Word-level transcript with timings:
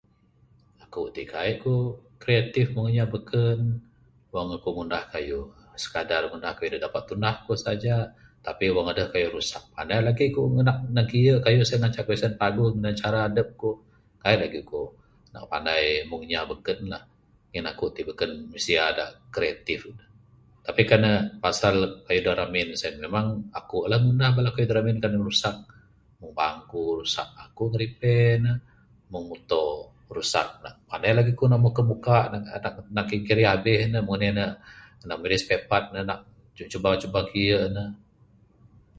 Akuk 0.83 1.07
tik 1.15 1.27
kai'k 1.33 1.57
kuk 1.63 1.85
kreatif 2.23 2.65
mung 2.75 2.87
inya 2.91 3.05
bekun. 3.13 3.59
Wang 4.33 4.47
akuk 4.57 4.73
ngundah 4.75 5.03
kayuh, 5.13 5.45
sekadar 5.83 6.21
ngundah 6.25 6.53
kayuh 6.57 6.71
da 6.73 6.83
dapat 6.85 7.03
tundah 7.09 7.35
kuk 7.45 7.57
saja. 7.65 7.95
Tapi 8.47 8.65
wang 8.75 8.85
aduh 8.91 9.07
kayuh 9.13 9.29
rusak, 9.35 9.63
pandai 9.75 9.99
lagi 10.07 10.25
kuk 10.35 10.45
nak 10.67 10.77
ngkiu' 10.97 11.41
kayuh 11.45 11.65
sien, 11.67 11.79
ngancak 11.81 12.03
kayuh 12.07 12.19
sien 12.21 12.33
paguh 12.41 12.69
minan 12.77 12.95
cara 13.01 13.19
adup 13.27 13.49
kuk. 13.61 13.77
Kai'k 14.21 14.39
lagik 14.41 14.63
kuk 14.71 14.89
pandai 15.51 15.83
na 15.99 16.07
mung 16.09 16.21
inya 16.25 16.41
bekun 16.49 16.79
lah. 16.93 17.03
Ngin 17.51 17.65
akuk 17.71 17.89
tik 17.95 18.05
bekun 18.09 18.31
misiya 18.53 18.85
da 18.97 19.05
kreatif. 19.35 19.81
Tapi 20.65 20.81
kan 20.89 20.99
ne 21.05 21.13
pasal 21.43 21.75
kayuh 22.07 22.23
da 22.25 22.31
ramin 22.39 22.69
sien, 22.81 22.95
memang 23.05 23.25
akuk 23.59 23.85
lah 23.91 23.99
ngundah 24.03 24.29
kayuh 24.55 24.67
da 24.69 24.75
ramin 24.77 24.95
sien 24.97 25.03
kan 25.03 25.11
ne 25.15 25.19
rusak. 25.29 25.55
Mung 26.21 26.33
bangku 26.39 26.81
rusak, 27.01 27.27
akuk 27.45 27.67
ngiripai 27.69 28.41
ne. 28.43 28.51
Mung 29.11 29.25
muto 29.31 29.63
rusak, 30.15 30.47
nak 30.63 30.75
pandai 30.91 31.13
lagi 31.19 31.31
kuk 31.37 31.47
nak 31.51 31.61
muka 31.65 31.81
muka 31.91 32.17
ne. 32.33 32.37
Nak 32.95 33.05
ngirih 33.05 33.21
ngirih 33.25 33.47
abih 33.53 33.79
ne, 33.85 33.89
nak 33.95 34.03
mung 34.07 34.17
anih. 34.25 34.53
Nak 35.05 35.17
mirih 35.21 35.39
spare 35.41 35.65
part, 35.69 35.85
nak 35.97 36.25
cuba 36.73 36.89
cuba 37.01 37.21
kiye 37.33 37.57
ne. 37.77 37.83